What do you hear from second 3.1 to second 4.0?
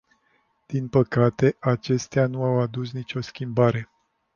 schimbare.